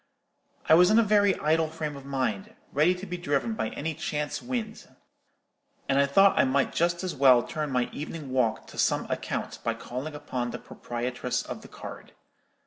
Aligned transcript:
I 0.67 0.73
was 0.73 0.89
in 0.89 0.97
a 0.97 1.03
very 1.03 1.35
idle 1.37 1.69
frame 1.69 1.95
of 1.95 2.05
mind, 2.07 2.55
ready 2.73 2.95
to 2.95 3.05
be 3.05 3.17
driven 3.17 3.53
by 3.53 3.69
any 3.69 3.93
chance 3.93 4.41
wind; 4.41 4.89
and 5.87 5.99
I 5.99 6.07
thought 6.07 6.39
I 6.39 6.43
might 6.43 6.73
just 6.73 7.03
as 7.03 7.13
well 7.13 7.43
turn 7.43 7.69
my 7.69 7.87
evening 7.91 8.31
walk 8.31 8.65
to 8.69 8.79
some 8.79 9.05
account 9.11 9.59
by 9.63 9.75
calling 9.75 10.15
upon 10.15 10.49
the 10.49 10.57
proprietress 10.57 11.43
of 11.43 11.61
the 11.61 11.67
card. 11.67 12.13